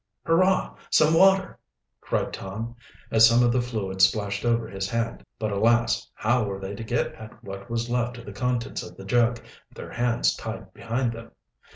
"Hurrah, 0.25 0.77
some 0.89 1.13
water!" 1.13 1.59
cried 1.99 2.33
Tom, 2.33 2.75
as 3.11 3.27
some 3.27 3.43
of 3.43 3.51
the 3.51 3.61
fluid 3.61 4.01
splashed 4.01 4.43
over 4.43 4.67
his 4.67 4.89
hand. 4.89 5.23
But, 5.37 5.51
alas! 5.51 6.09
how 6.15 6.45
were 6.45 6.59
they 6.59 6.73
to 6.73 6.83
get 6.83 7.13
at 7.13 7.43
what 7.43 7.69
was 7.69 7.87
left 7.87 8.17
of 8.17 8.25
the 8.25 8.33
contents 8.33 8.81
of 8.81 8.97
the 8.97 9.05
jug, 9.05 9.37
with 9.41 9.77
their 9.77 9.91
hands 9.91 10.35
tied 10.35 10.73
behind 10.73 11.13
them? 11.13 11.29